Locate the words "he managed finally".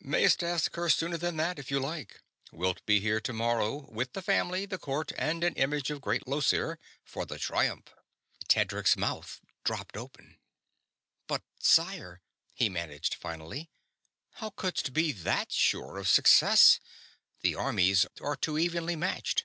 12.52-13.70